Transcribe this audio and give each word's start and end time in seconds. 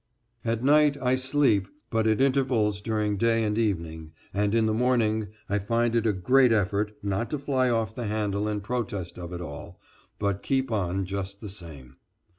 At 0.43 0.63
night 0.63 0.97
I 0.99 1.13
sleep, 1.13 1.67
but 1.91 2.07
at 2.07 2.19
intervals 2.21 2.81
during 2.81 3.17
day 3.17 3.43
and 3.43 3.55
evening, 3.55 4.13
and 4.33 4.55
in 4.55 4.65
the 4.65 4.73
morning 4.73 5.27
I 5.47 5.59
find 5.59 5.95
it 5.95 6.07
a 6.07 6.11
great 6.11 6.51
effort 6.51 6.93
not 7.03 7.29
to 7.29 7.37
fly 7.37 7.69
off 7.69 7.93
the 7.93 8.07
handle 8.07 8.47
in 8.47 8.61
protest 8.61 9.19
of 9.19 9.31
it 9.31 9.41
all, 9.41 9.79
but 10.17 10.41
keep 10.41 10.71
on 10.71 11.05
just 11.05 11.39
the 11.39 11.49
same. 11.49 11.97